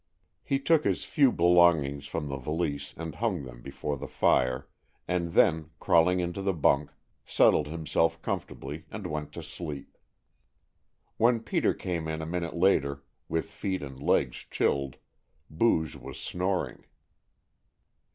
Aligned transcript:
He 0.41 0.57
took 0.57 0.83
his 0.83 1.03
few 1.03 1.31
belongings 1.31 2.07
from 2.07 2.27
the 2.27 2.37
valise 2.39 2.95
and 2.97 3.13
hung 3.13 3.43
them 3.43 3.61
before 3.61 3.97
the 3.97 4.07
fire 4.07 4.67
and 5.07 5.33
then, 5.33 5.69
crawling 5.79 6.19
into 6.19 6.41
the 6.41 6.55
bunk, 6.55 6.89
settled 7.23 7.67
himself 7.67 8.19
comfortably, 8.23 8.85
and 8.89 9.05
went 9.05 9.31
to 9.33 9.43
sleep. 9.43 9.95
When 11.17 11.39
Peter 11.39 11.75
came 11.75 12.07
in 12.07 12.19
a 12.19 12.25
minute 12.25 12.55
later, 12.55 13.03
with 13.29 13.51
feet 13.51 13.83
and 13.83 13.99
legs 14.01 14.37
chilled, 14.49 14.97
Booge 15.51 15.95
was 15.95 16.19
snoring. 16.19 16.85